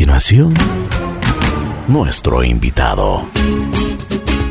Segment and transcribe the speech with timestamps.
[0.00, 0.54] continuación,
[1.86, 3.28] nuestro invitado.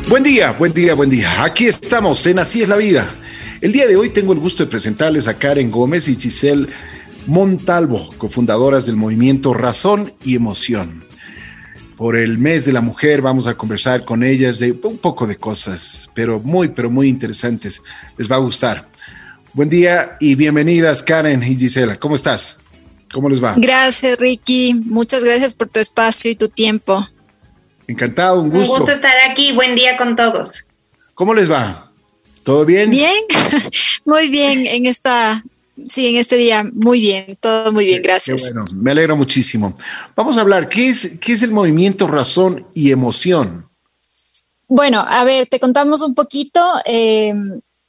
[0.08, 1.42] Buen día, buen día, buen día.
[1.42, 3.12] Aquí estamos en Así es la vida.
[3.60, 6.68] El día de hoy tengo el gusto de presentarles a Karen Gómez y Giselle
[7.26, 11.04] Montalvo, cofundadoras del movimiento Razón y Emoción.
[11.96, 15.34] Por el mes de la mujer vamos a conversar con ellas de un poco de
[15.34, 17.82] cosas, pero muy, pero muy interesantes.
[18.16, 18.88] Les va a gustar.
[19.52, 21.96] Buen día y bienvenidas Karen y Gisela.
[21.96, 22.59] ¿Cómo estás?
[23.12, 23.54] ¿Cómo les va?
[23.56, 24.74] Gracias, Ricky.
[24.74, 27.06] Muchas gracias por tu espacio y tu tiempo.
[27.86, 28.72] Encantado, un gusto.
[28.72, 29.52] Un gusto estar aquí.
[29.52, 30.64] Buen día con todos.
[31.14, 31.90] ¿Cómo les va?
[32.42, 32.90] ¿Todo bien?
[32.90, 33.12] Bien,
[34.04, 35.44] muy bien en esta,
[35.88, 38.40] sí, en este día, muy bien, todo muy bien, gracias.
[38.40, 39.74] Qué bueno, me alegro muchísimo.
[40.16, 43.68] Vamos a hablar, ¿qué es, qué es el movimiento razón y emoción?
[44.68, 46.60] Bueno, a ver, te contamos un poquito.
[46.86, 47.34] Eh,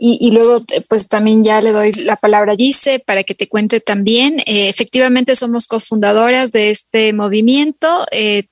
[0.04, 3.80] y, luego, pues también ya le doy la palabra a Gise para que te cuente
[3.82, 4.40] también.
[4.48, 8.04] Eh, efectivamente, somos cofundadoras de este movimiento.
[8.12, 8.46] Eh,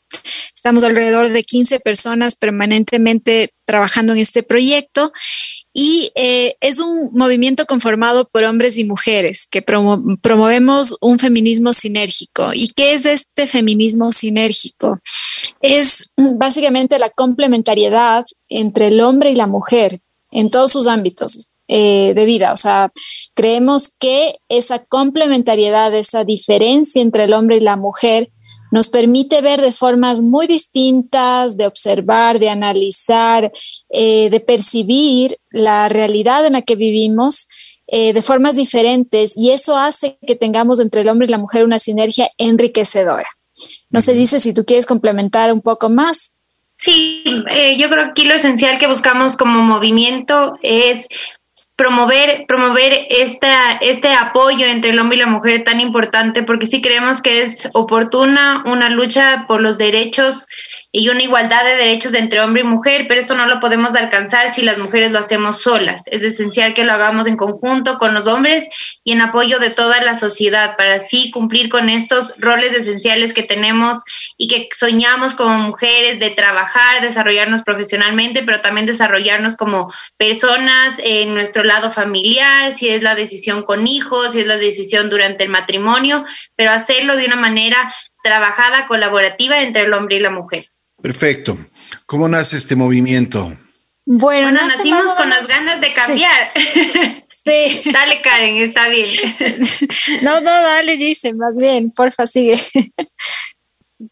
[0.54, 5.12] estamos alrededor de 15 personas permanentemente trabajando en este proyecto.
[5.74, 12.54] Y eh, es un movimiento conformado por hombres y mujeres que promovemos un feminismo sinérgico.
[12.54, 15.00] ¿Y qué es este feminismo sinérgico?
[15.62, 20.00] Es básicamente la complementariedad entre el hombre y la mujer
[20.32, 22.52] en todos sus ámbitos eh, de vida.
[22.52, 22.92] O sea,
[23.36, 28.32] creemos que esa complementariedad, esa diferencia entre el hombre y la mujer
[28.72, 33.52] nos permite ver de formas muy distintas, de observar, de analizar,
[33.90, 37.48] eh, de percibir la realidad en la que vivimos
[37.86, 41.66] eh, de formas diferentes y eso hace que tengamos entre el hombre y la mujer
[41.66, 43.28] una sinergia enriquecedora.
[43.92, 46.36] No se dice si tú quieres complementar un poco más.
[46.78, 51.08] Sí, eh, yo creo que aquí lo esencial que buscamos como movimiento es
[51.80, 56.82] promover, promover esta, este apoyo entre el hombre y la mujer tan importante, porque sí
[56.82, 60.46] creemos que es oportuna una lucha por los derechos
[60.92, 64.52] y una igualdad de derechos entre hombre y mujer, pero esto no lo podemos alcanzar
[64.52, 66.08] si las mujeres lo hacemos solas.
[66.08, 68.68] Es esencial que lo hagamos en conjunto con los hombres
[69.04, 73.44] y en apoyo de toda la sociedad para así cumplir con estos roles esenciales que
[73.44, 74.04] tenemos
[74.36, 81.36] y que soñamos como mujeres de trabajar, desarrollarnos profesionalmente, pero también desarrollarnos como personas en
[81.36, 85.52] nuestro lado familiar, si es la decisión con hijos, si es la decisión durante el
[85.52, 86.26] matrimonio,
[86.56, 90.69] pero hacerlo de una manera trabajada, colaborativa entre el hombre y la mujer.
[91.02, 91.58] Perfecto.
[92.06, 93.52] ¿Cómo nace este movimiento?
[94.06, 96.52] Bueno, nacimos con las ganas de cambiar.
[97.46, 97.90] Sí.
[97.94, 99.06] dale, Karen, está bien.
[100.22, 102.60] no, no, dale, dice, más bien, porfa, sigue.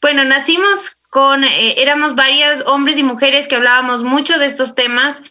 [0.01, 5.21] bueno, nacimos con, eh, éramos varias hombres y mujeres que hablábamos mucho de estos temas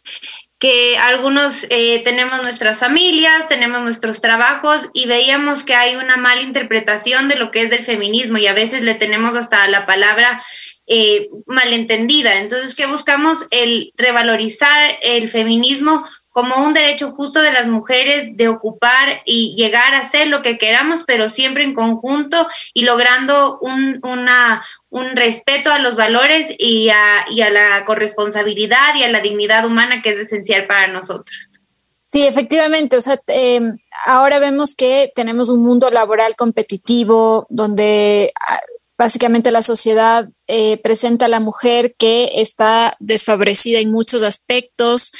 [0.59, 6.41] que algunos eh, tenemos nuestras familias, tenemos nuestros trabajos y veíamos que hay una mala
[6.41, 10.43] interpretación de lo que es del feminismo y a veces le tenemos hasta la palabra
[10.87, 12.39] eh, malentendida.
[12.41, 13.47] Entonces, ¿qué buscamos?
[13.51, 16.05] El revalorizar el feminismo
[16.37, 20.59] como un derecho justo de las mujeres de ocupar y llegar a hacer lo que
[20.59, 26.91] queramos, pero siempre en conjunto y logrando un, una, un respeto a los valores y
[26.91, 31.61] a, la corresponsabilidad y a la dignidad humana que es esencial para nosotros.
[32.03, 32.99] Sí, efectivamente.
[32.99, 38.61] O sea, em, ahora vemos que tenemos un mundo laboral competitivo donde ah,
[38.99, 45.13] básicamente la sociedad eh, presenta a la mujer que está desfavorecida en muchos aspectos.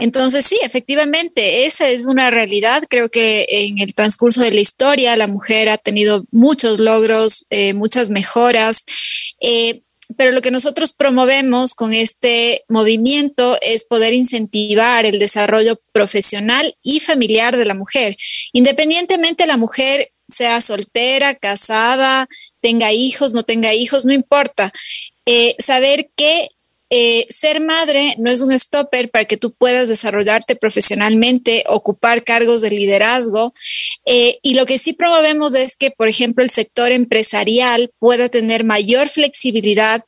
[0.00, 2.84] Entonces, sí, efectivamente, esa es una realidad.
[2.88, 7.74] Creo que en el transcurso de la historia la mujer ha tenido muchos logros, eh,
[7.74, 8.84] muchas mejoras.
[9.40, 9.82] Eh,
[10.16, 17.00] pero lo que nosotros promovemos con este movimiento es poder incentivar el desarrollo profesional y
[17.00, 18.16] familiar de la mujer.
[18.52, 22.28] Independientemente la mujer sea soltera, casada,
[22.60, 24.72] tenga hijos, no tenga hijos, no importa.
[25.26, 26.48] Eh, saber que
[26.90, 32.62] eh, ser madre no es un stopper para que tú puedas desarrollarte profesionalmente, ocupar cargos
[32.62, 33.52] de liderazgo.
[34.06, 38.64] Eh, y lo que sí promovemos es que, por ejemplo, el sector empresarial pueda tener
[38.64, 40.02] mayor flexibilidad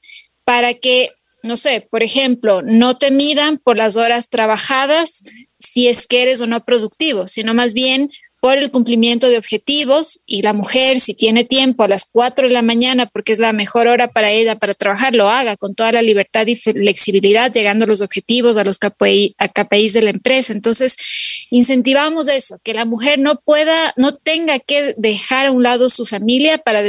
[0.44, 1.10] para que,
[1.42, 5.22] no sé, por ejemplo, no te midan por las horas trabajadas
[5.58, 10.22] si es que eres o no productivo, sino más bien por el cumplimiento de objetivos
[10.24, 13.52] y la mujer, si tiene tiempo a las 4 de la mañana, porque es la
[13.52, 17.84] mejor hora para ella para trabajar, lo haga con toda la libertad y flexibilidad, llegando
[17.84, 20.54] a los objetivos, a los KPI, KPIs de la empresa.
[20.54, 20.96] Entonces,
[21.50, 26.06] incentivamos eso, que la mujer no pueda, no tenga que dejar a un lado su
[26.06, 26.82] familia para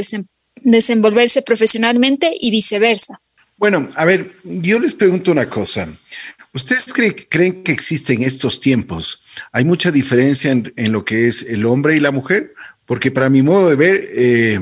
[0.63, 3.19] desenvolverse profesionalmente y viceversa.
[3.57, 5.87] Bueno, a ver, yo les pregunto una cosa.
[6.53, 6.93] ¿Ustedes
[7.29, 9.23] creen, que existen en estos tiempos?
[9.53, 12.53] ¿Hay mucha diferencia en, lo que es el hombre y la mujer?
[12.85, 14.59] Porque para mi modo de ver, eh,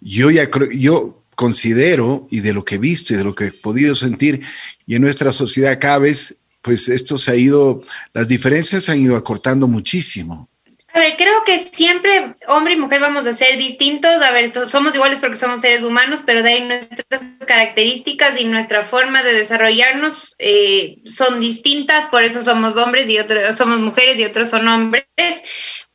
[0.00, 3.52] yo ya yo considero y de lo que he visto y de lo que he
[3.52, 4.42] podido sentir,
[4.86, 7.78] y en nuestra sociedad cada vez, pues esto se ha ido,
[8.14, 10.48] las diferencias se han ido acortando muchísimo.
[10.94, 14.20] A ver, creo que siempre hombre y mujer vamos a ser distintos.
[14.20, 18.84] A ver, somos iguales porque somos seres humanos, pero de ahí nuestras características y nuestra
[18.84, 22.06] forma de desarrollarnos eh, son distintas.
[22.06, 25.06] Por eso somos hombres y otros somos mujeres y otros son hombres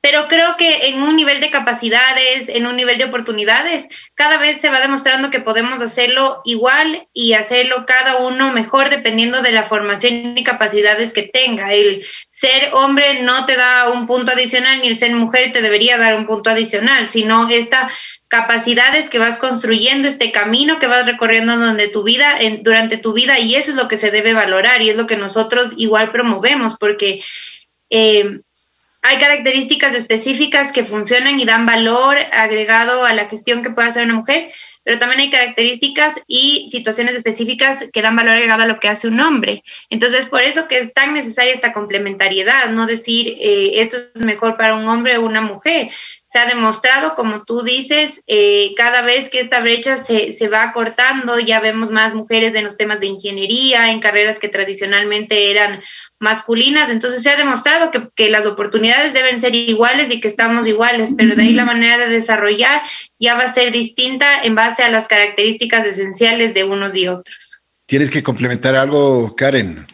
[0.09, 4.61] pero creo que en un nivel de capacidades, en un nivel de oportunidades, cada vez
[4.61, 9.65] se va demostrando que podemos hacerlo igual y hacerlo cada uno mejor dependiendo de la
[9.65, 11.73] formación y capacidades que tenga.
[11.73, 15.97] El ser hombre no te da un punto adicional ni el ser mujer te debería
[15.97, 17.89] dar un punto adicional, sino esta
[18.29, 23.39] capacidades que vas construyendo, este camino que vas recorriendo donde tu vida, durante tu vida,
[23.39, 26.77] y eso es lo que se debe valorar y es lo que nosotros igual promovemos,
[26.77, 27.21] porque
[27.89, 28.39] eh,
[29.07, 34.03] hay características específicas que funcionan y dan valor agregado a la gestión que puede hacer
[34.03, 34.51] una mujer,
[34.83, 39.07] pero también hay características y situaciones específicas que dan valor agregado a lo que hace
[39.07, 39.63] un hombre.
[39.89, 44.57] Entonces, por eso que es tan necesaria esta complementariedad, no decir eh, esto es mejor
[44.57, 45.89] para un hombre o una mujer,
[46.37, 50.71] se ha demostrado, como tú dices, eh, cada vez que esta brecha se, se, va
[50.71, 55.81] cortando, ya vemos más mujeres en los temas de ingeniería, en carreras que tradicionalmente eran
[56.19, 60.67] masculinas, entonces se ha demostrado que, que, las oportunidades deben ser iguales y que estamos
[60.67, 62.83] iguales, pero de ahí la manera de desarrollar
[63.17, 67.63] ya va a ser distinta en base a las características esenciales de unos y otros.
[67.87, 69.87] ¿Tienes que complementar algo, Karen?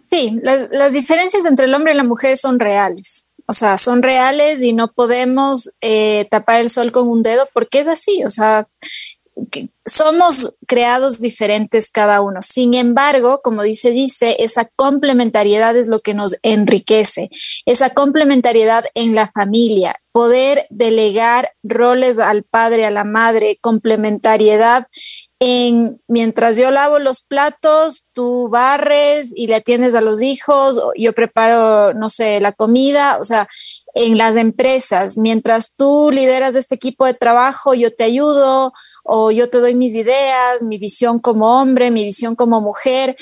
[0.00, 4.02] Sí, las, las diferencias entre el hombre y la mujer son reales o sea, son
[4.02, 8.30] reales y no podemos eh, tapar el sol con un dedo porque es así, o
[8.30, 8.68] sea,
[9.86, 12.42] somos creados diferentes cada uno.
[12.42, 17.30] Sin embargo, como dice, dice, esa complementariedad es lo que nos enriquece,
[17.66, 24.86] esa complementariedad en la familia, poder delegar roles al padre, a la madre, complementariedad
[25.44, 31.12] en mientras yo lavo los platos, tú barres y le atiendes a los hijos, yo
[31.14, 33.48] preparo, no sé, la comida, o sea,
[33.94, 38.72] en las empresas, mientras tú lideras este equipo de trabajo, yo te ayudo
[39.02, 43.16] o yo te doy mis ideas, mi visión como hombre, mi visión como mujer,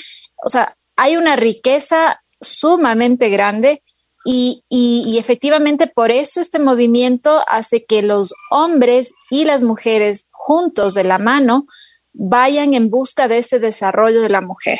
[0.45, 3.81] o sea, hay una riqueza sumamente grande
[4.25, 10.93] y, y, efectivamente por eso este movimiento hace que los hombres y las mujeres juntos
[10.93, 11.65] de la mano
[12.13, 14.79] vayan en busca de ese desarrollo de la mujer.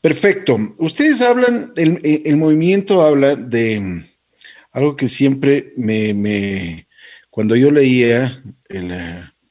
[0.00, 0.58] Perfecto.
[0.78, 4.04] Ustedes hablan, el, movimiento habla de
[4.72, 6.86] algo que siempre me,
[7.30, 8.42] cuando yo leía,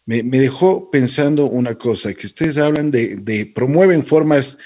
[0.05, 4.57] me, dejó pensando una cosa, que ustedes hablan de, de, promueven formas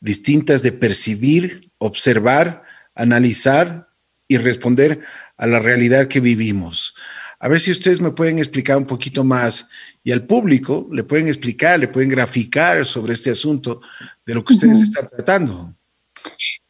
[0.00, 3.88] distintas de percibir, observar, analizar
[4.26, 5.00] y responder
[5.36, 6.94] a la realidad que vivimos.
[7.40, 9.68] A ver si ustedes me pueden explicar un poquito más
[10.02, 13.80] y al público le pueden explicar, le pueden graficar sobre este asunto
[14.26, 15.72] de lo que ustedes están tratando.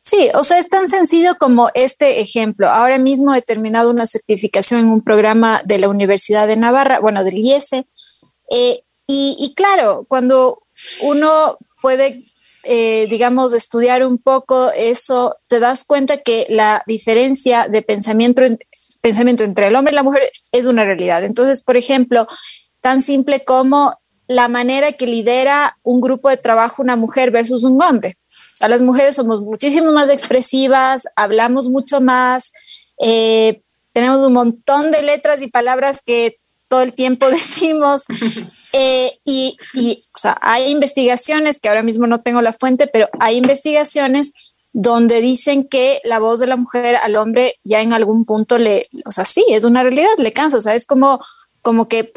[0.01, 2.69] Sí, o sea, es tan sencillo como este ejemplo.
[2.69, 7.25] Ahora mismo he terminado una certificación en un programa de la Universidad de Navarra, bueno,
[7.25, 7.87] del IESE.
[8.51, 10.63] Eh, y, claro, cuando
[11.01, 12.28] uno puede,
[12.71, 18.43] eh, digamos, estudiar un poco eso, te das cuenta que la diferencia de pensamiento,
[19.01, 21.25] pensamiento entre el hombre y la mujer es una realidad.
[21.25, 22.27] Entonces, por ejemplo,
[22.83, 23.95] tan simple como
[24.27, 28.19] la manera que lidera un grupo de trabajo una mujer versus un hombre.
[28.31, 32.53] O sea, las mujeres somos muchísimo más expresivas, hablamos mucho más,
[33.01, 33.63] eh,
[33.95, 36.37] tenemos un montón de letras y palabras que
[36.69, 38.05] todo el tiempo decimos.
[38.73, 43.09] Eh, y, y o sea, hay investigaciones, que ahora mismo no tengo la fuente, pero
[43.21, 44.33] hay investigaciones
[44.73, 48.89] donde dicen que la voz de la mujer al hombre ya en algún punto le,
[49.07, 51.21] o sea, sí, es una realidad, le cansa, o sea, es como,
[51.63, 52.13] como que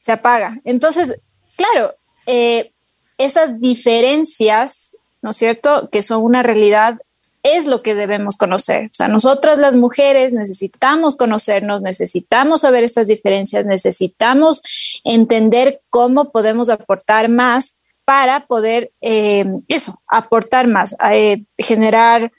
[0.00, 0.60] se apaga.
[0.64, 1.20] Entonces,
[1.56, 1.94] claro,
[2.26, 2.72] eh,
[3.16, 4.90] esas diferencias,
[5.22, 6.98] ¿no es cierto?, que son una realidad,
[7.42, 8.86] es lo que debemos conocer.
[8.86, 14.62] O sea, nosotras las mujeres necesitamos conocernos, necesitamos saber estas diferencias, necesitamos
[15.04, 22.32] entender cómo podemos aportar más para poder, eh, eso, aportar más, eh, generar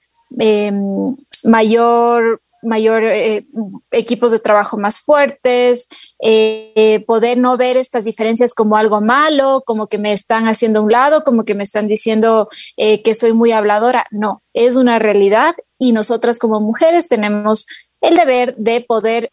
[1.43, 3.45] mayor mayor eh,
[3.91, 5.87] equipos de trabajo más fuertes,
[6.21, 10.83] eh, poder no ver estas diferencias como algo malo, como que me están haciendo a
[10.83, 14.05] un lado, como que me están diciendo eh, que soy muy habladora.
[14.11, 17.67] No, es una realidad y nosotras como mujeres tenemos
[18.01, 19.31] el deber de poder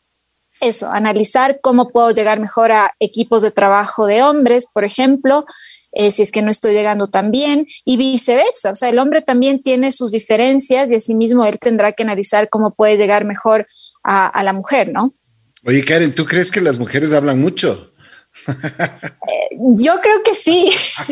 [0.61, 5.45] eso, analizar cómo puedo llegar mejor a equipos de trabajo de hombres, por ejemplo,
[5.99, 8.71] eh, si es que no estoy llegando tan bien y viceversa.
[8.71, 12.75] O sea, el hombre también tiene sus diferencias y asimismo él tendrá que analizar cómo
[12.75, 13.67] puede llegar mejor
[14.05, 15.15] a, la mujer, ¿no?
[15.65, 17.93] Oye, Karen, ¿tú crees que las mujeres hablan mucho?
[19.75, 20.71] yo creo que sí.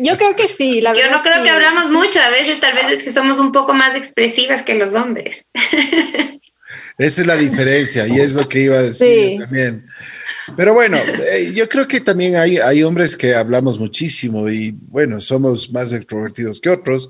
[0.00, 0.80] yo, creo que sí.
[0.80, 2.20] yo no creo que hablamos mucho.
[2.20, 5.44] A veces tal vez es que somos un poco más expresivas que los hombres.
[6.98, 9.84] Esa es la diferencia y es lo que iba a decir también.
[10.56, 15.20] Pero bueno, eh, yo creo que también hay, hay hombres que hablamos muchísimo y bueno,
[15.20, 17.08] somos más extrovertidos que otros,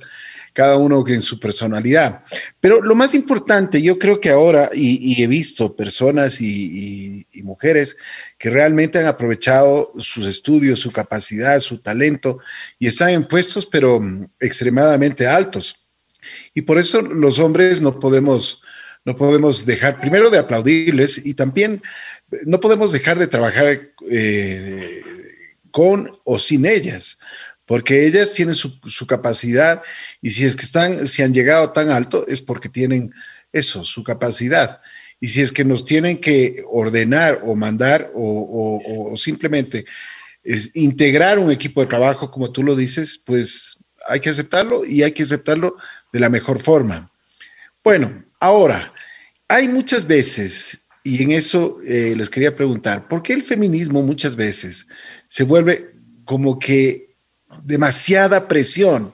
[0.53, 2.25] cada uno en su personalidad.
[2.61, 7.97] Pero lo más importante, yo creo que ahora, y, he visto personas y, mujeres
[8.39, 12.39] que realmente han aprovechado sus estudios, su capacidad, su talento
[12.79, 15.77] y están en puestos, pero mm, extremadamente altos.
[16.55, 18.63] Y por eso los hombres no podemos,
[19.05, 21.83] no podemos dejar, primero de aplaudirles y también
[22.47, 23.79] no podemos dejar de trabajar
[24.11, 25.03] eh,
[25.71, 27.19] con o sin ellas,
[27.67, 29.83] porque ellas tienen su, capacidad
[30.21, 33.13] y si es que están, si han llegado tan alto es porque tienen
[33.53, 34.81] eso, su capacidad.
[35.21, 39.85] Y si es que nos tienen que ordenar o mandar o, simplemente
[40.75, 45.13] integrar un equipo de trabajo, como tú lo dices, pues hay que aceptarlo y hay
[45.13, 45.77] que aceptarlo
[46.13, 47.11] de la mejor forma.
[47.85, 48.93] Bueno, ahora,
[49.47, 54.37] hay muchas veces y en eso eh, les quería preguntar, ¿por qué el feminismo muchas
[54.37, 54.89] veces
[55.27, 55.91] se vuelve
[56.25, 57.15] como que
[57.63, 59.13] demasiada presión?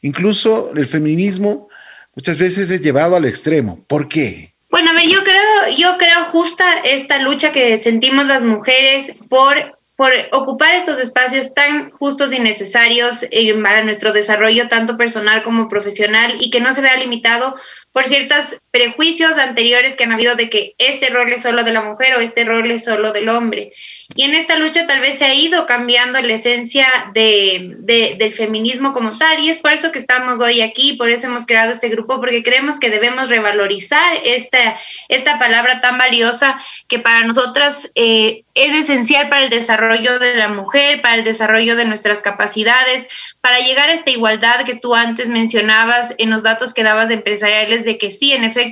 [0.00, 1.68] Incluso el feminismo
[2.14, 3.84] muchas veces es llevado al extremo.
[3.86, 4.54] ¿Por qué?
[4.70, 9.76] Bueno, a ver, yo creo, yo creo justa esta lucha que sentimos las mujeres por
[9.96, 15.68] por ocupar estos espacios tan justos y necesarios eh, para nuestro desarrollo, tanto personal como
[15.68, 17.56] profesional, y que no se vea limitado
[17.92, 21.80] por ciertos prejuicios anteriores que han habido de que este rol es solo de la
[21.80, 23.72] mujer o este rol es solo del hombre.
[24.14, 27.74] Y en esta lucha tal vez se ha ido cambiando la esencia de,
[28.16, 31.46] del feminismo como tal, y es por eso que estamos hoy aquí, por eso hemos
[31.46, 34.78] creado este grupo, porque creemos que debemos revalorizar esta,
[35.08, 40.48] esta palabra tan valiosa que para nosotras eh, es esencial para el desarrollo de la
[40.48, 43.08] mujer, para el desarrollo de nuestras capacidades,
[43.40, 47.14] para llegar a esta igualdad que tú antes mencionabas en los datos que dabas de
[47.14, 48.65] empresariales, de que sí, en efecto,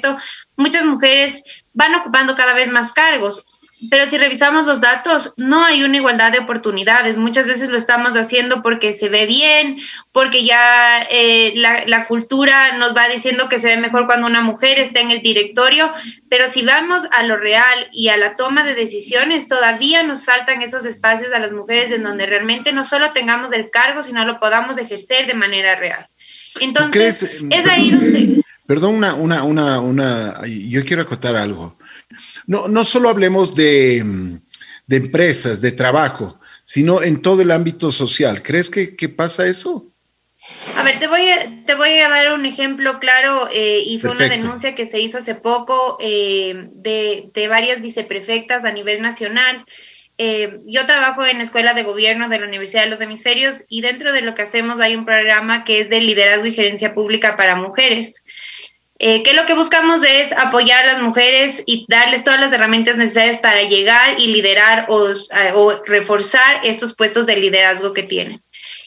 [0.57, 3.45] muchas mujeres van ocupando cada vez más cargos.
[3.91, 7.17] Pero si revisamos los datos, no hay una igualdad de oportunidades.
[7.17, 9.79] Muchas veces lo estamos haciendo porque se ve bien,
[10.13, 14.41] porque ya eh, la, la, cultura nos va diciendo que se ve mejor cuando una
[14.41, 15.93] mujer está en el directorio,
[16.31, 20.63] pero si vamos a lo real y a la toma de decisiones, todavía nos faltan
[20.63, 24.39] esos espacios a las mujeres en donde realmente no solo tengamos el cargo, sino lo
[24.41, 26.07] podamos ejercer de manera real.
[26.61, 28.44] Entonces, es ahí donde...
[28.67, 31.77] Perdón, una, una, una, una, yo quiero acotar algo
[32.47, 34.05] no, no solo hablemos de,
[34.89, 38.43] empresas, de trabajo, sino en todo el ámbito social.
[38.43, 39.87] ¿Crees que, pasa eso?
[40.77, 44.11] A ver, te voy a, te voy a dar un ejemplo claro eh, y fue
[44.11, 49.65] una denuncia que se hizo hace poco eh, de, varias viceprefectas a nivel nacional.
[50.17, 54.13] Eh, yo trabajo en Escuela de Gobierno de la Universidad de los Hemisferios y dentro
[54.13, 57.57] de lo que hacemos hay un programa que es de liderazgo y gerencia pública para
[57.57, 58.23] mujeres.
[59.01, 62.97] Eh, que lo que buscamos es apoyar a las mujeres y darles todas las herramientas
[62.97, 65.09] necesarias para llegar y liderar o,
[65.55, 68.41] o reforzar estos puestos de liderazgo que tienen.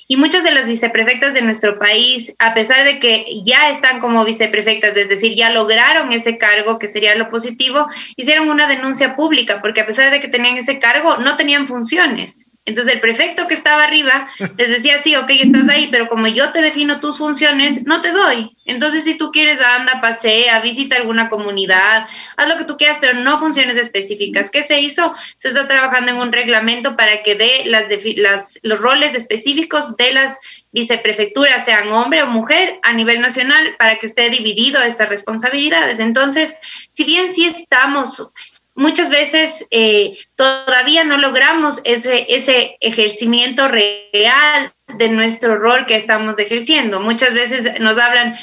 [0.09, 4.23] Y muchas de las viceprefectas de nuestro país, a pesar de que ya están como
[4.23, 9.59] viceprefectas, es decir, ya lograron ese cargo, que sería lo positivo, hicieron una denuncia pública,
[9.61, 12.46] porque a pesar de que tenían ese cargo, no tenían funciones.
[12.67, 16.51] Entonces el prefecto que estaba arriba les decía, sí, ok, estás ahí, pero como yo
[16.51, 18.55] te defino tus funciones, no te doy.
[18.65, 23.13] Entonces si tú quieres, anda, pasea, visita alguna comunidad, haz lo que tú quieras, pero
[23.13, 24.51] no funciones específicas.
[24.51, 25.13] ¿Qué se hizo?
[25.37, 27.85] Se está trabajando en un reglamento para que dé las,
[28.17, 30.37] las, los roles específicos de las
[30.73, 36.01] viceprefecturas, sean hombre o mujer, a nivel nacional, para que esté dividido estas responsabilidades.
[36.01, 36.57] Entonces,
[36.91, 38.31] si bien sí estamos
[38.77, 46.39] muchas veces eh, todavía no logramos ese, ese ejercimiento real de nuestro rol que estamos
[46.39, 47.01] ejerciendo.
[47.01, 48.37] Muchas veces nos hablan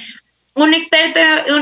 [0.55, 1.21] un experto,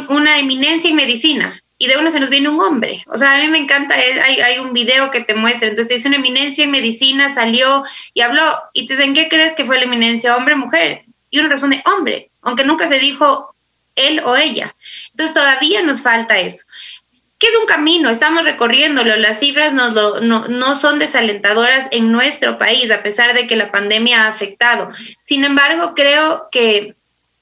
[0.09, 3.05] una eminencia en medicina, y de una se nos viene un hombre.
[3.09, 6.07] O sea, a mí me encanta, hay, hay, un video que te muestra, entonces es
[6.07, 9.85] una eminencia en medicina, salió y habló, y te dicen, ¿qué crees que fue la
[9.85, 11.03] eminencia, hombre mujer?
[11.31, 13.55] Y uno responde, hombre, aunque nunca se dijo
[13.97, 14.75] él o ella.
[15.11, 16.65] Entonces todavía nos falta eso
[17.47, 23.35] es un camino, estamos recorriéndolo, las cifras no, son desalentadoras en nuestro país, a pesar
[23.35, 24.89] de que la pandemia ha afectado.
[25.21, 26.95] Sin embargo, creo que,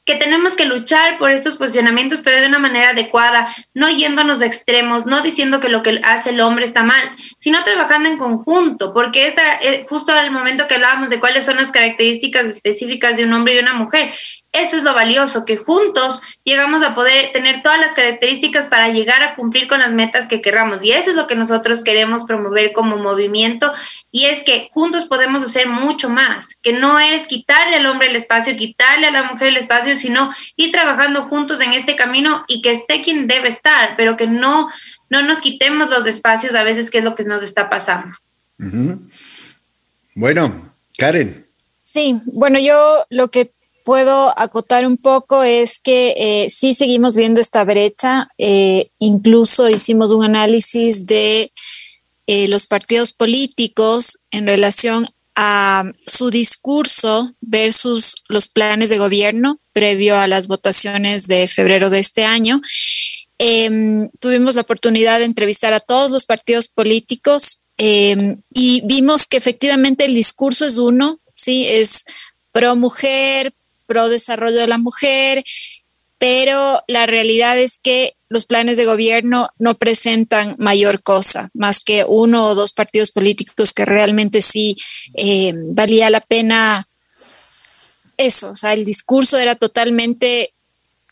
[0.05, 4.47] que tenemos que luchar por estos posicionamientos, pero de una manera adecuada, no yéndonos de
[4.47, 7.03] extremos, no diciendo que lo que hace el hombre está mal,
[7.39, 11.57] sino trabajando en conjunto, porque esta, eh, justo al momento que hablábamos de cuáles son
[11.57, 14.15] las características específicas de un hombre y una mujer,
[14.53, 19.23] eso es lo valioso, que juntos llegamos a poder tener todas las características para llegar
[19.23, 20.85] a cumplir con las metas que querramos.
[20.85, 23.73] Y eso es lo que nosotros queremos promover como movimiento.
[24.11, 28.17] Y es que juntos podemos hacer mucho más, que no es quitarle al hombre el
[28.17, 32.61] espacio, quitarle a la mujer el espacio, sino ir trabajando juntos en este camino y
[32.61, 34.69] que esté quien debe estar, pero que no,
[35.11, 38.17] no nos quitemos los espacios a veces, que es lo que nos está pasando.
[40.17, 41.47] Bueno, Karen.
[41.81, 43.53] Sí, bueno, yo lo que
[43.85, 48.29] puedo acotar un poco es que eh, sí seguimos viendo esta brecha.
[48.39, 51.53] Eh, incluso hicimos un análisis de
[52.27, 60.19] eh, los partidos políticos en relación a su discurso versus los planes de gobierno previo
[60.19, 62.61] a las votaciones de febrero de este año.
[63.39, 69.39] Em, tuvimos la oportunidad de entrevistar a todos los partidos políticos em, y vimos que
[69.39, 72.05] efectivamente el discurso es uno, sí, es
[72.53, 73.55] pro mujer,
[73.91, 75.43] pro desarrollo de la mujer,
[76.19, 82.05] pero la realidad es que los planes de gobierno no presentan mayor cosa, más que
[82.07, 84.77] uno o dos partidos políticos que realmente sí
[85.15, 86.87] eh, valía la pena
[88.17, 90.53] eso, o sea, el discurso era totalmente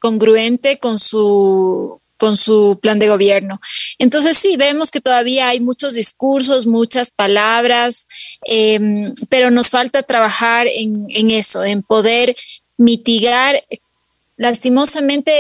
[0.01, 3.61] congruente con su con su plan de gobierno.
[3.99, 8.07] Entonces sí, vemos que todavía hay muchos discursos, muchas palabras,
[8.43, 12.35] em, pero nos falta trabajar en, en, eso, en poder
[12.79, 13.63] mitigar.
[14.37, 15.33] Lastimosamente,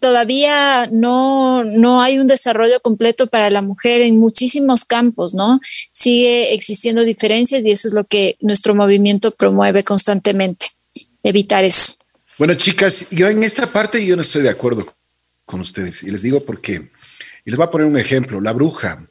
[0.00, 5.60] todavía no, no hay un desarrollo completo para la mujer en muchísimos campos, ¿no?
[5.92, 10.66] Sigue existiendo diferencias y eso es lo que nuestro movimiento promueve constantemente,
[11.22, 11.94] evitar eso.
[12.38, 14.94] Bueno, chicas, yo en esta parte yo no estoy de acuerdo
[15.44, 16.90] con ustedes y les digo por qué.
[17.44, 19.06] Y les voy a poner un ejemplo, la bruja.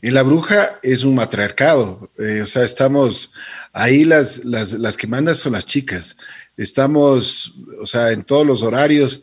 [0.00, 3.34] En la bruja es un matriarcado, eh, o sea, estamos
[3.72, 6.16] ahí las, las, las, que mandan son las chicas.
[6.56, 9.22] Estamos, o sea, en todos los horarios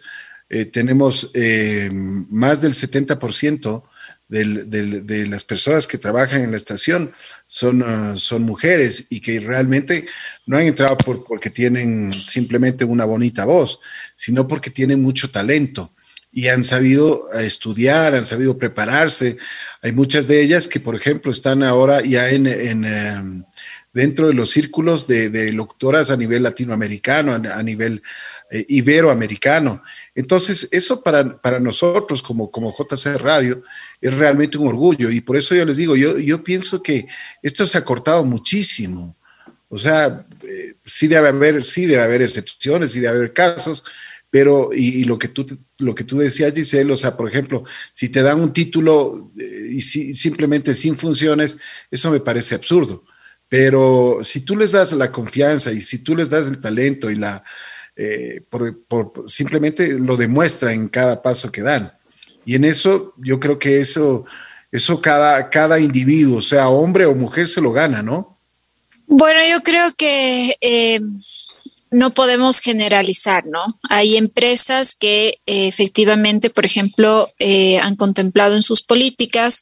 [0.49, 3.83] eh, tenemos eh, más del 70%
[4.27, 4.69] del,
[5.05, 7.13] de las personas que trabajan en la estación
[7.45, 10.05] son, uh, son mujeres y que realmente
[10.47, 13.79] no han entrado por, porque tienen simplemente una bonita voz,
[14.15, 15.91] sino porque tienen mucho talento
[16.31, 19.37] y han sabido estudiar, han sabido prepararse.
[19.85, 23.43] Hay muchas de ellas que, por ejemplo, están ahora ya en, en eh,
[23.93, 28.01] dentro de los círculos de, de, doctoras a nivel latinoamericano, a, a nivel
[28.49, 29.83] eh, iberoamericano.
[30.15, 33.61] Entonces, eso para, para nosotros como, como JC Radio
[34.01, 37.05] es realmente un orgullo y por eso yo les digo, yo, yo pienso que
[37.43, 39.15] esto se ha cortado muchísimo.
[39.69, 43.83] O sea, eh, sí debe haber, sí debe haber excepciones, sí debe haber casos,
[44.35, 45.45] pero y, lo que tú
[45.77, 49.69] lo que tú decías Giselle o sea por ejemplo si te dan un título eh,
[49.71, 51.57] y si, simplemente sin funciones
[51.89, 53.05] eso me parece absurdo.
[53.47, 57.15] Pero si tú les das la confianza y si tú les das el talento y
[57.15, 57.45] la
[57.95, 61.93] eh, por, simplemente lo demuestra en cada paso que dan.
[62.43, 64.25] Y en eso yo creo que eso
[64.69, 68.37] eso cada cada individuo sea hombre o mujer se lo gana no
[69.07, 70.99] bueno yo creo que eh
[71.95, 73.59] no podemos generalizar, ¿no?
[73.89, 79.61] Hay empresas que eh, efectivamente, por ejemplo, eh, han contemplado en sus políticas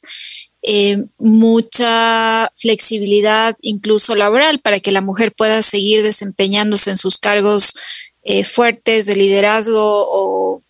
[0.62, 7.74] eh, mucha flexibilidad, incluso laboral, para que la mujer pueda seguir desempeñándose en sus cargos
[8.50, 10.62] fuertes de liderazgo o,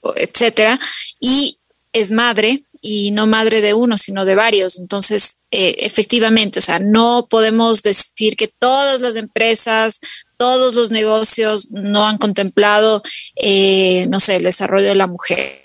[0.00, 0.80] o etcétera.
[1.20, 1.58] Y
[1.92, 4.78] es madre y no madre de uno, sino de varios.
[4.78, 10.00] Entonces, eh, efectivamente, o sea, no podemos decir que todas las empresas,
[10.36, 13.02] todos los negocios no han contemplado,
[13.36, 15.62] eh, no sé, el desarrollo de la mujer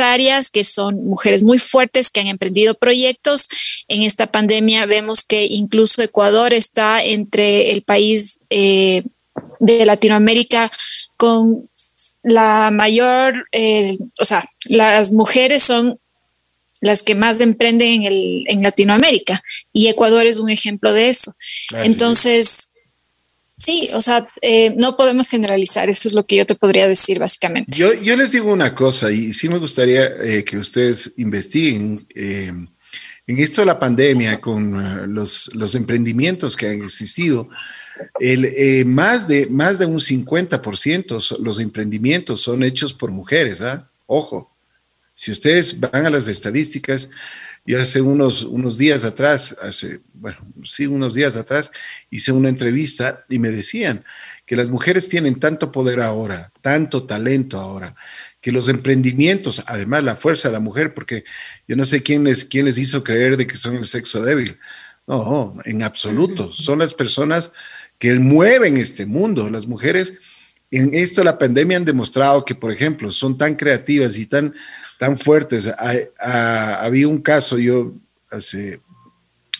[0.00, 3.48] áreas que son mujeres muy fuertes que han emprendido proyectos.
[3.88, 9.02] En esta pandemia vemos que incluso Ecuador está entre el país eh,
[9.60, 10.70] de Latinoamérica
[11.16, 11.68] con
[12.26, 16.00] la mayor, eh, o sea, las mujeres son
[16.80, 19.40] las que más emprenden en, el, en Latinoamérica
[19.72, 21.36] y Ecuador es un ejemplo de eso.
[21.72, 22.70] Ah, Entonces,
[23.56, 27.20] sí, o sea, eh, no podemos generalizar, eso es lo que yo te podría decir
[27.20, 27.70] básicamente.
[27.76, 32.52] Yo, yo les digo una cosa y sí me gustaría eh, que ustedes investiguen eh,
[33.28, 37.48] en esto de la pandemia con los, los emprendimientos que han existido.
[38.18, 43.88] El, eh, más, de, más de un 50% los emprendimientos son hechos por mujeres, ¿ah?
[44.06, 44.50] Ojo,
[45.14, 47.10] si ustedes van a las estadísticas,
[47.66, 51.72] yo hace unos, unos días atrás, hace, bueno, sí, unos días atrás,
[52.10, 54.04] hice una entrevista y me decían
[54.44, 57.96] que las mujeres tienen tanto poder ahora, tanto talento ahora,
[58.40, 61.24] que los emprendimientos, además la fuerza de la mujer, porque
[61.66, 64.56] yo no sé quién les, quién les hizo creer de que son el sexo débil.
[65.08, 66.52] No, en absoluto.
[66.52, 67.52] Son las personas
[67.98, 69.48] que mueven este mundo.
[69.50, 70.14] Las mujeres
[70.70, 74.54] en esto la pandemia han demostrado que, por ejemplo, son tan creativas y tan,
[74.98, 75.70] tan fuertes.
[76.18, 77.94] había un caso, yo
[78.30, 78.80] hace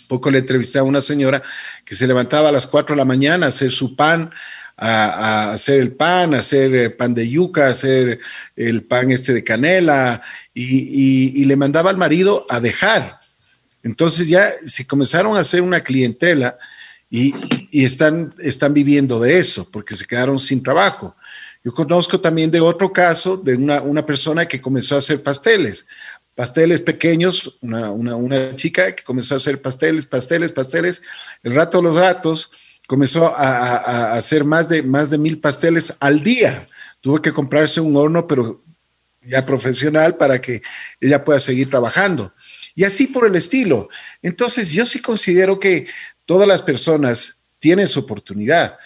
[0.09, 1.42] poco le entrevisté a una señora
[1.85, 4.31] que se levantaba a las 4 de la mañana a hacer su pan,
[4.77, 8.20] a, hacer el pan, a hacer eh, pan de yuca, a hacer
[8.57, 10.22] el pan este de canela
[10.53, 13.20] y, le mandaba al marido a dejar.
[13.83, 16.59] Entonces ya se comenzaron a hacer una clientela
[17.09, 17.35] y,
[17.85, 21.14] están, están viviendo de eso porque se quedaron sin trabajo.
[21.64, 25.87] Yo conozco también de otro caso de una, una persona que comenzó a hacer pasteles
[26.37, 31.03] pasteles pequeños, una, una, chica que comenzó a hacer pasteles, pasteles, pasteles.
[31.42, 32.51] El rato de los ratos
[32.87, 36.69] comenzó a, hacer más de, más de mil pasteles al día.
[37.01, 38.62] Tuvo que comprarse un horno, pero
[39.23, 40.62] ya profesional, para que
[41.01, 42.33] ella pueda seguir trabajando.
[42.75, 43.88] Y así por el estilo.
[44.21, 45.87] Entonces, yo sí considero que
[46.27, 48.77] todas las personas tienen su oportunidad.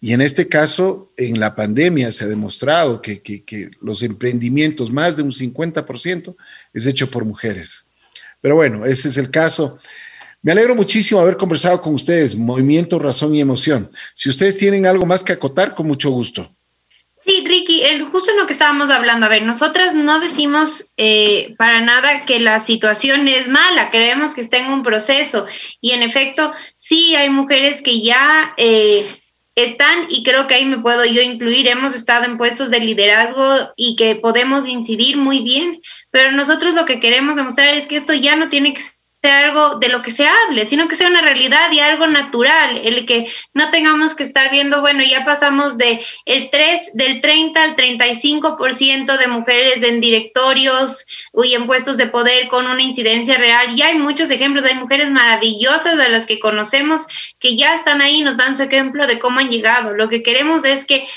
[0.00, 5.22] Y en este caso, en la pandemia se ha demostrado que, los emprendimientos, más de
[5.22, 6.36] un 50%,
[6.72, 7.86] es hecho por mujeres.
[8.40, 9.80] Pero bueno, ese es el caso.
[10.40, 13.90] Me alegro muchísimo haber conversado con ustedes, Movimiento, Razón y Emoción.
[14.14, 16.54] Si ustedes tienen algo más que acotar, con mucho gusto.
[17.28, 21.82] Sí, Ricky, justo en lo que estábamos hablando, a ver, nosotras no decimos eh, para
[21.82, 25.46] nada que la situación es mala, creemos que está en un proceso.
[25.82, 29.06] Y en efecto, sí hay mujeres que ya eh,
[29.56, 33.72] están, y creo que ahí me puedo yo incluir, hemos estado en puestos de liderazgo
[33.76, 38.14] y que podemos incidir muy bien, pero nosotros lo que queremos demostrar es que esto
[38.14, 38.80] ya no tiene que
[39.26, 43.04] algo de lo que se hable, sino que sea una realidad y algo natural, el
[43.04, 47.76] que no tengamos que estar viendo, bueno, ya pasamos de el 3 del 30 al
[47.76, 51.04] 35% de mujeres en directorios
[51.42, 53.76] y en puestos de poder con una incidencia real.
[53.76, 57.06] Y hay muchos ejemplos, hay mujeres maravillosas de las que conocemos
[57.40, 59.94] que ya están ahí, nos dan su ejemplo de cómo han llegado.
[59.94, 61.08] Lo que queremos es que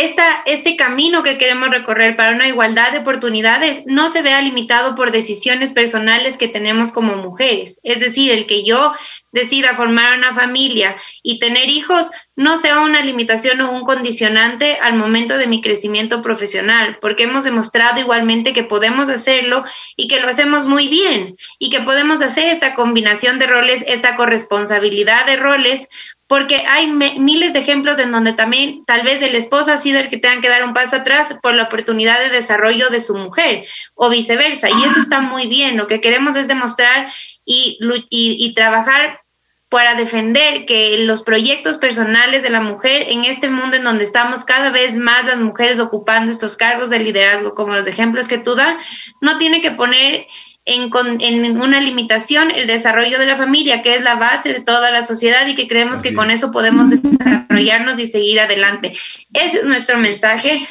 [0.00, 5.12] este camino que queremos recorrer para una igualdad de oportunidades no se vea limitado por
[5.12, 7.78] decisiones personales que tenemos como mujeres.
[7.82, 8.92] Es decir, el que yo
[9.32, 12.06] decida formar una familia y tener hijos
[12.36, 17.44] no sea una limitación o un condicionante al momento de mi crecimiento profesional, porque hemos
[17.44, 19.64] demostrado igualmente que podemos hacerlo
[19.96, 24.16] y que lo hacemos muy bien y que podemos hacer esta combinación de roles, esta
[24.16, 25.88] corresponsabilidad de roles
[26.28, 30.10] porque hay miles de ejemplos en donde también tal vez el esposo ha sido el
[30.10, 33.64] que tenga que dar un paso atrás por la oportunidad de desarrollo de su mujer
[33.94, 34.68] o viceversa.
[34.68, 35.78] Y eso está muy bien.
[35.78, 37.10] Lo que queremos es demostrar
[37.46, 37.78] y,
[38.10, 39.22] y, trabajar
[39.70, 44.44] para defender que los proyectos personales de la mujer en este mundo en donde estamos
[44.44, 48.54] cada vez más las mujeres ocupando estos cargos de liderazgo, como los ejemplos que tú
[48.54, 48.76] das,
[49.22, 50.26] no tiene que poner
[50.68, 55.02] en, una limitación el desarrollo de la familia, que es la base de toda la
[55.02, 58.92] sociedad y que creemos que con eso podemos desarrollarnos y seguir adelante.
[58.92, 60.66] Ese es nuestro mensaje.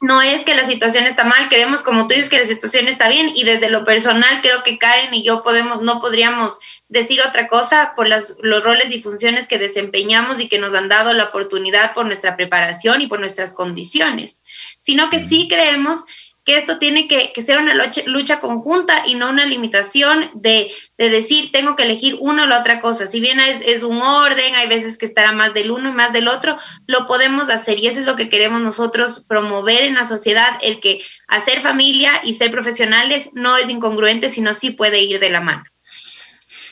[0.00, 3.08] No es que la situación está mal, queremos, como tú dices, que la situación está
[3.08, 6.58] bien y desde lo personal creo que Karen y yo podemos, no podríamos
[6.88, 10.88] decir otra cosa por las, los roles y funciones que desempeñamos y que nos han
[10.88, 14.42] dado la oportunidad por nuestra preparación y por nuestras condiciones,
[14.80, 16.04] sino que sí creemos
[16.44, 17.74] que esto tiene que, ser una
[18.06, 22.80] lucha, conjunta y no una limitación de, decir tengo que elegir una o la otra
[22.80, 23.06] cosa.
[23.06, 26.28] Si bien es, un orden, hay veces que estará más del uno y más del
[26.28, 30.58] otro, lo podemos hacer y eso es lo que queremos nosotros promover en la sociedad,
[30.62, 35.30] el que hacer familia y ser profesionales no es incongruente, sino sí puede ir de
[35.30, 35.64] la mano.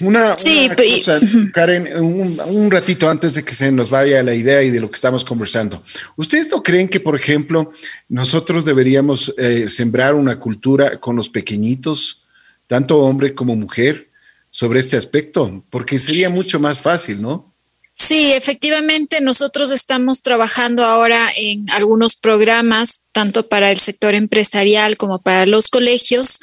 [0.00, 1.20] Una, sí, cosa,
[1.52, 4.94] Karen, un, ratito antes de que se nos vaya la idea y de lo que
[4.94, 5.82] estamos conversando.
[6.16, 7.72] ¿Ustedes no creen que, por ejemplo,
[8.08, 12.22] nosotros deberíamos eh, sembrar una cultura con los pequeñitos,
[12.66, 14.08] tanto hombre como mujer,
[14.48, 15.62] sobre este aspecto?
[15.70, 17.50] Porque sería mucho más fácil, ¿no?
[17.92, 25.20] Sí, efectivamente, nosotros estamos trabajando ahora en algunos programas, tanto para el sector empresarial como
[25.20, 26.40] para los colegios,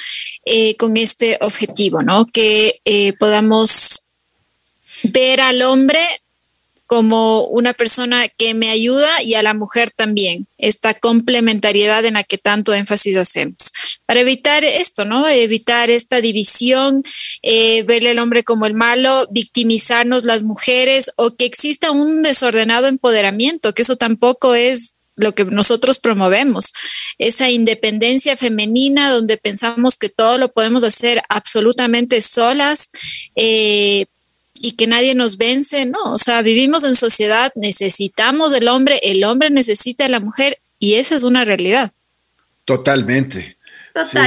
[0.50, 2.26] eh, con este objetivo, ¿no?
[2.26, 4.06] Que eh, podamos
[5.04, 6.00] ver al hombre
[6.86, 12.24] como una persona que me ayuda y a la mujer también, esta complementariedad en la
[12.24, 13.74] que tanto énfasis hacemos.
[14.06, 15.28] Para evitar esto, ¿no?
[15.28, 17.04] Evitar esta división,
[17.42, 22.88] eh, verle al hombre como el malo, victimizarnos las mujeres o que exista un desordenado
[22.88, 26.72] empoderamiento, que eso tampoco es lo que nosotros promovemos,
[27.18, 32.90] esa independencia femenina donde pensamos que todo lo podemos hacer absolutamente solas,
[33.36, 34.06] eh,
[34.62, 39.24] y que nadie nos vence, no, o sea, vivimos en sociedad, necesitamos del hombre, el
[39.24, 41.92] hombre necesita de la mujer y esa es una realidad.
[42.66, 43.58] Totalmente.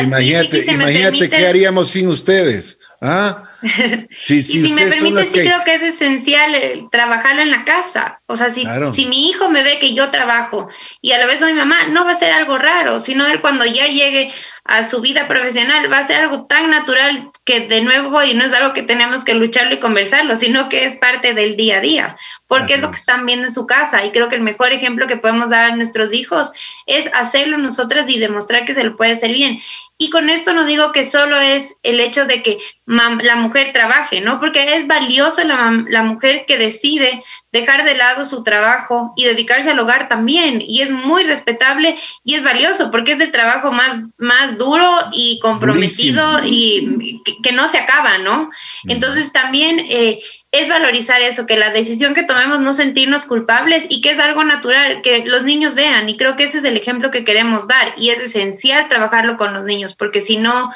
[0.02, 2.78] imagínate, imagínate qué haríamos sin ustedes.
[3.00, 3.49] ¿Ah?
[3.60, 4.08] Sí,
[4.42, 8.20] sí, y si me permite, sí creo que es esencial trabajarlo en la casa.
[8.26, 10.68] O sea, si, si mi hijo me ve que yo trabajo
[11.00, 13.64] y a la vez soy mamá, no va a ser algo raro, sino él cuando
[13.66, 14.32] ya llegue
[14.64, 18.44] a su vida profesional va a ser algo tan natural que de nuevo, y no
[18.44, 21.80] es algo que tenemos que lucharlo y conversarlo, sino que es parte del día a
[21.80, 24.04] día, porque es lo que están viendo en su casa.
[24.04, 26.52] Y creo que el mejor ejemplo que podemos dar a nuestros hijos
[26.86, 29.60] es hacerlo nosotras y demostrar que se lo puede hacer bien.
[29.98, 34.20] Y con esto no digo que solo es el hecho de que la mujer trabaje,
[34.20, 34.40] ¿no?
[34.40, 39.70] Porque es valioso la, la, mujer que decide dejar de lado su trabajo y dedicarse
[39.70, 40.62] al hogar también.
[40.66, 45.40] Y es muy respetable y es valioso porque es el trabajo más, más duro y
[45.40, 48.50] comprometido y que, no se acaba, ¿no?
[48.84, 50.20] Entonces también eh,
[50.52, 54.44] es valorizar eso, que la decisión que tomemos no sentirnos culpables y que es algo
[54.44, 56.08] natural, que los niños vean.
[56.08, 59.52] Y creo que ese es el ejemplo que queremos dar y es esencial trabajarlo con
[59.52, 60.72] los niños, porque si no,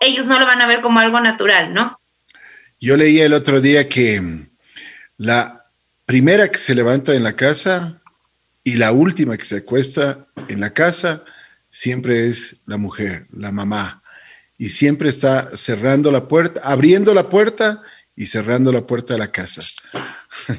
[0.00, 2.00] ellos no lo van a ver como algo natural, ¿no?
[2.80, 4.20] Yo leí el otro día que
[5.16, 5.63] la
[6.06, 8.00] primera que se levanta en la casa
[8.62, 11.24] y la última que se acuesta en la casa
[11.70, 14.02] siempre es la mujer, la mamá.
[14.56, 17.82] Y siempre está cerrando la puerta, abriendo la puerta
[18.16, 19.62] y cerrando la puerta de la casa.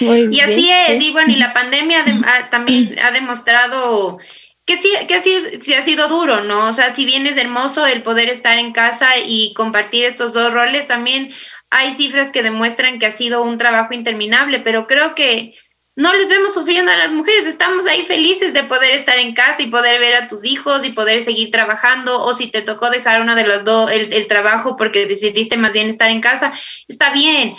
[0.00, 2.04] y así es, y bueno, y la pandemia
[2.50, 4.18] también ha demostrado
[4.66, 6.68] que sí, que sí, ha sido duro, ¿no?
[6.68, 10.52] O sea, si bien es hermoso el poder estar en casa y compartir estos dos
[10.52, 11.32] roles, también
[11.74, 15.56] hay cifras que demuestran que ha sido un trabajo interminable, pero creo que
[15.96, 19.60] no les vemos sufriendo a las mujeres, estamos ahí felices de poder estar en casa
[19.60, 23.20] y poder ver a tus hijos y poder seguir trabajando, o si te tocó dejar
[23.20, 26.52] una de las dos, el, trabajo porque decidiste más bien estar en casa,
[26.86, 27.56] está bien,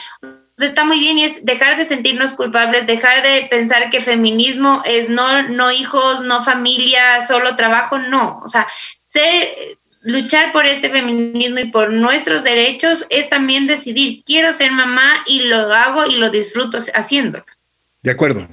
[0.60, 5.10] está muy bien y es dejar de sentirnos culpables, dejar de pensar que feminismo es
[5.10, 8.66] no, no hijos, no familia, solo trabajo, no, o sea,
[9.08, 15.12] ser luchar por este feminismo y por nuestros derechos es también decidir, quiero ser mamá
[15.26, 17.44] y lo hago y lo disfruto haciéndolo.
[18.04, 18.48] De acuerdo.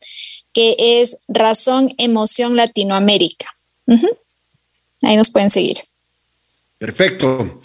[0.52, 3.46] que es Razón Emoción Latinoamérica.
[5.02, 5.78] Ahí nos pueden seguir.
[6.78, 7.62] Perfecto.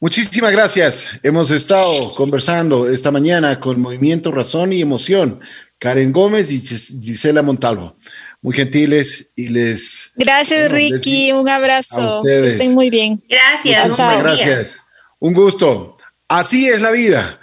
[0.00, 1.08] Muchísimas gracias.
[1.22, 5.40] Hemos estado conversando esta mañana con Movimiento Razón y Emoción,
[5.78, 7.96] Karen Gómez y Gisela Montalvo
[8.40, 10.12] muy gentiles y les...
[10.16, 11.32] Gracias, Ricky.
[11.32, 12.22] un abrazo.
[12.26, 13.18] estén muy bien.
[13.28, 13.84] Gracias.
[13.84, 14.84] Muchísimas gracias.
[15.18, 15.96] Un gusto.
[16.28, 17.40] Así es la vida.